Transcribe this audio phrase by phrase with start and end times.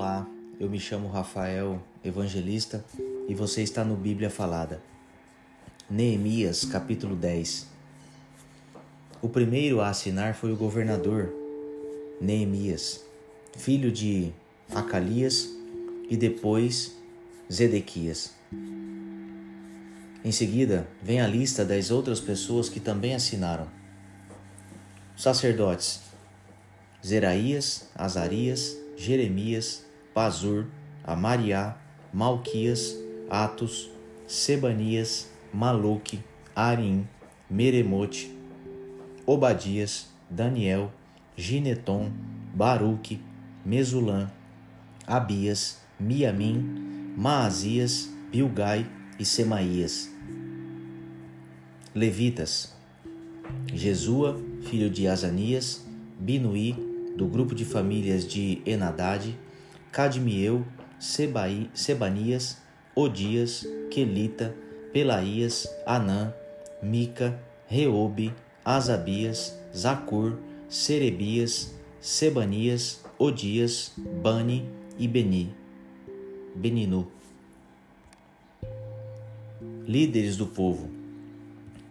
[0.00, 0.24] Olá,
[0.60, 2.84] eu me chamo Rafael Evangelista
[3.28, 4.80] e você está no Bíblia Falada.
[5.90, 7.66] Neemias, capítulo 10.
[9.20, 11.34] O primeiro a assinar foi o governador
[12.20, 13.04] Neemias,
[13.56, 14.32] filho de
[14.72, 15.50] Acalias
[16.08, 16.96] e depois
[17.52, 18.36] Zedequias.
[20.24, 23.66] Em seguida, vem a lista das outras pessoas que também assinaram.
[25.16, 26.02] Sacerdotes:
[27.04, 29.87] Zeraías, Azarias, Jeremias,
[30.18, 30.66] Pazur,
[31.04, 31.76] Amariá,
[32.12, 32.96] Malquias,
[33.30, 33.88] Atos,
[34.26, 36.18] Sebanias, Maluque,
[36.56, 37.06] Arim,
[37.48, 38.28] Meremote,
[39.24, 40.90] Obadias, Daniel,
[41.36, 42.10] Gineton,
[42.52, 43.20] Baruque,
[43.64, 44.28] Mesulã,
[45.06, 48.90] Abias, Miamim, Maazias, Bilgai
[49.20, 50.12] e Semaías.
[51.94, 52.76] Levitas,
[53.72, 55.86] Jesua, filho de Azanias,
[56.18, 56.74] Binuí,
[57.16, 59.38] do grupo de famílias de Enadade,
[59.92, 60.64] Cadmiel,
[60.98, 62.58] Sebai, Sebanias,
[62.94, 64.54] Odias, Quelita,
[64.92, 66.34] Pelaías, Anã,
[66.82, 75.54] Mica, Reobe, Asabias, Zacur, Serebias, Sebanias, Odias, Bani e Beni.
[76.54, 77.06] Beninu.
[79.86, 80.90] Líderes do povo: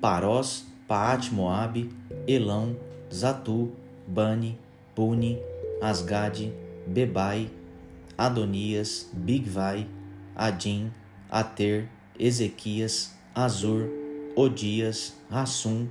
[0.00, 1.90] Parós, Paat Moabe,
[2.26, 2.76] Elão,
[3.12, 3.72] Zatu,
[4.06, 4.58] Bani,
[4.94, 5.38] Puni,
[5.80, 6.52] Asgade,
[6.86, 7.50] Bebai,
[8.18, 9.86] Adonias, Bigvai,
[10.36, 10.90] Adim,
[11.30, 13.88] Ater, Ezequias, Azur,
[14.36, 15.88] Odias, Rassum,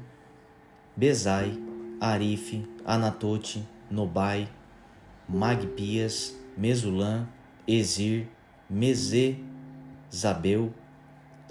[0.97, 1.59] Bezai,
[1.99, 4.47] Arife, Anatote, Nobai,
[5.29, 7.25] Magpias, Mesulã,
[7.67, 8.27] Ezir,
[8.69, 9.37] Meze,
[10.13, 10.71] Zabel,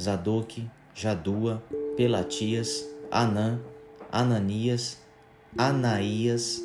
[0.01, 0.61] Zadok,
[0.95, 1.63] Jadua,
[1.97, 3.59] Pelatias, Anã,
[4.11, 4.99] Ananias,
[5.57, 6.63] Anaías,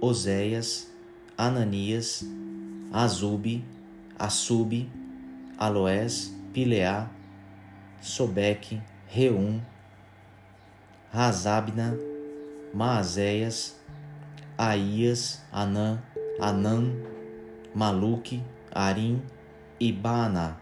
[0.00, 0.88] Oséias,
[1.36, 2.24] Ananias,
[2.92, 3.64] Azube,
[4.18, 4.90] Assube,
[5.58, 7.08] Aloés, Pileá,
[8.00, 9.60] Sobeque, Reum,
[11.12, 11.96] Razabna,
[12.72, 13.78] Maazéias,
[14.56, 16.02] Aías, Anã,
[16.40, 16.92] Anã,
[17.74, 19.22] Maluque, Arim
[19.78, 20.56] e Baaná.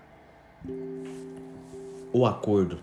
[2.13, 2.81] O acordo.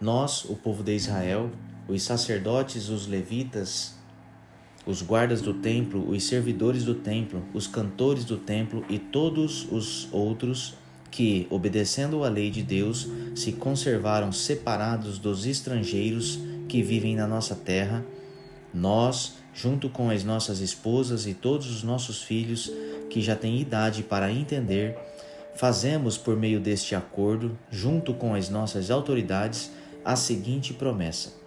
[0.00, 1.50] Nós, o povo de Israel,
[1.88, 3.96] os sacerdotes, os levitas,
[4.86, 10.08] os guardas do templo, os servidores do templo, os cantores do templo e todos os
[10.12, 10.74] outros
[11.10, 16.38] que, obedecendo à lei de Deus, se conservaram separados dos estrangeiros
[16.68, 18.04] que vivem na nossa terra,
[18.72, 22.72] nós, junto com as nossas esposas e todos os nossos filhos
[23.10, 24.96] que já têm idade para entender,
[25.54, 29.70] fazemos por meio deste acordo, junto com as nossas autoridades,
[30.02, 31.41] a seguinte promessa: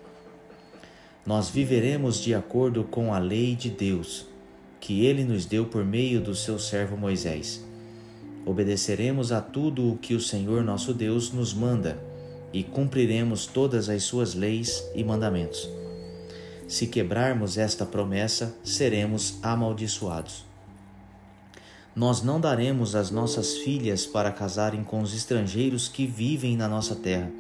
[1.26, 4.28] Nós viveremos de acordo com a lei de Deus,
[4.80, 7.66] que ele nos deu por meio do seu servo Moisés.
[8.46, 12.00] Obedeceremos a tudo o que o Senhor nosso Deus nos manda
[12.54, 15.68] e cumpriremos todas as suas leis e mandamentos.
[16.68, 20.46] Se quebrarmos esta promessa, seremos amaldiçoados.
[21.96, 26.94] Nós não daremos as nossas filhas para casarem com os estrangeiros que vivem na nossa
[26.94, 27.32] terra,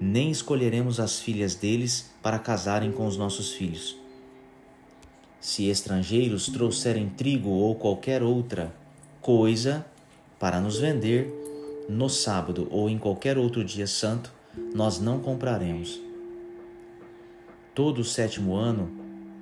[0.00, 3.96] nem escolheremos as filhas deles para casarem com os nossos filhos.
[5.40, 8.74] Se estrangeiros trouxerem trigo ou qualquer outra
[9.20, 9.84] coisa
[10.38, 11.32] para nos vender
[11.88, 14.32] no sábado ou em qualquer outro dia santo,
[14.74, 16.00] nós não compraremos.
[17.74, 18.90] Todo o sétimo ano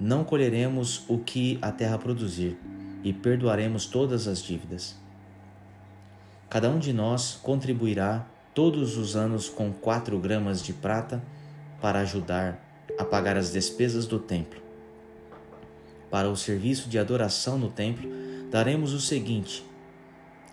[0.00, 2.58] não colheremos o que a terra produzir
[3.04, 4.96] e perdoaremos todas as dívidas.
[6.48, 11.22] Cada um de nós contribuirá todos os anos com quatro gramas de prata
[11.80, 12.60] para ajudar
[12.98, 14.60] a pagar as despesas do templo.
[16.10, 18.10] Para o serviço de adoração no templo,
[18.50, 19.64] daremos o seguinte: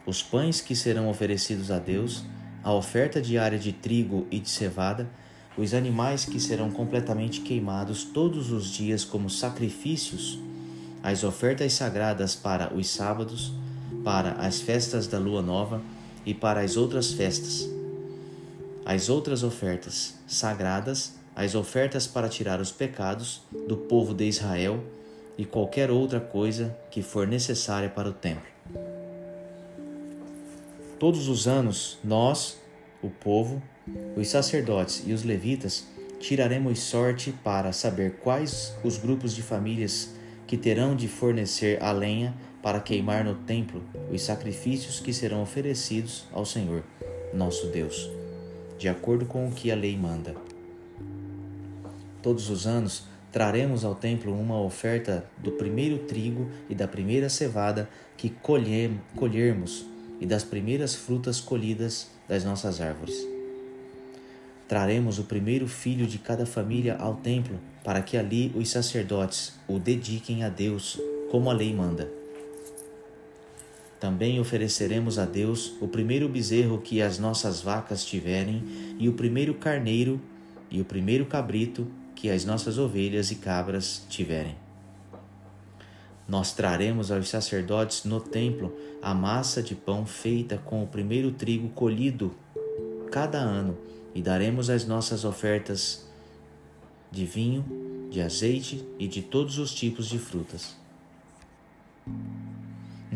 [0.06, 2.24] os pães que serão oferecidos a Deus,
[2.64, 5.10] a oferta diária de trigo e de cevada,
[5.58, 10.40] os animais que serão completamente queimados todos os dias como sacrifícios,
[11.04, 13.52] as ofertas sagradas para os sábados,
[14.06, 15.82] para as festas da lua nova
[16.26, 17.79] e para as outras festas
[18.90, 24.84] as outras ofertas sagradas, as ofertas para tirar os pecados do povo de Israel
[25.38, 28.50] e qualquer outra coisa que for necessária para o templo.
[30.98, 32.58] Todos os anos, nós,
[33.00, 33.62] o povo,
[34.18, 35.86] os sacerdotes e os levitas,
[36.20, 40.16] tiraremos sorte para saber quais os grupos de famílias
[40.48, 46.26] que terão de fornecer a lenha para queimar no templo os sacrifícios que serão oferecidos
[46.34, 46.84] ao Senhor,
[47.32, 48.18] nosso Deus
[48.80, 50.34] de acordo com o que a lei manda.
[52.24, 57.88] Todos os anos Traremos ao templo uma oferta do primeiro trigo e da primeira cevada
[58.18, 59.86] que colhermos
[60.20, 63.16] e das primeiras frutas colhidas das nossas árvores.
[64.68, 69.80] Traremos o primeiro filho de cada família ao templo, para que ali os sacerdotes o
[69.80, 71.00] dediquem a Deus,
[71.32, 72.19] como a lei manda.
[74.00, 78.64] Também ofereceremos a Deus o primeiro bezerro que as nossas vacas tiverem,
[78.98, 80.22] e o primeiro carneiro
[80.72, 84.56] e o primeiro cabrito que as nossas ovelhas e cabras tiverem.
[86.28, 91.70] Nós traremos aos sacerdotes no templo a massa de pão feita com o primeiro trigo
[91.70, 92.36] colhido
[93.12, 93.78] cada ano
[94.14, 96.08] e daremos as nossas ofertas
[97.12, 97.66] de vinho,
[98.12, 100.78] de azeite e de todos os tipos de frutas.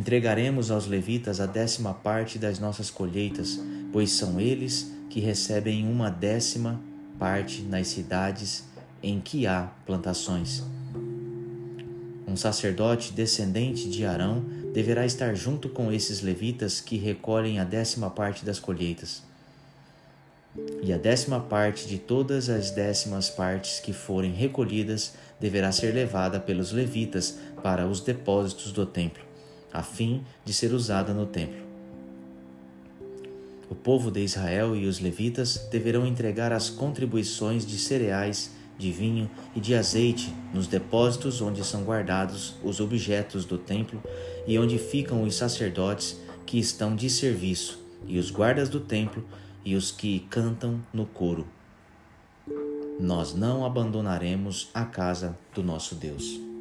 [0.03, 3.57] Entregaremos aos levitas a décima parte das nossas colheitas,
[3.93, 6.77] pois são eles que recebem uma décima
[7.17, 8.65] parte nas cidades
[9.01, 10.61] em que há plantações.
[12.27, 18.09] Um sacerdote descendente de Arão deverá estar junto com esses levitas que recolhem a décima
[18.09, 19.23] parte das colheitas.
[20.81, 26.41] E a décima parte de todas as décimas partes que forem recolhidas deverá ser levada
[26.41, 29.23] pelos levitas para os depósitos do templo,
[29.73, 31.63] a fim de ser usada no templo.
[33.69, 39.29] O povo de Israel e os levitas deverão entregar as contribuições de cereais de vinho
[39.55, 44.01] e de azeite nos depósitos onde são guardados os objetos do templo
[44.45, 49.25] e onde ficam os sacerdotes que estão de serviço, e os guardas do templo
[49.63, 51.47] e os que cantam no coro.
[52.99, 56.52] Nós não abandonaremos a casa do nosso Deus.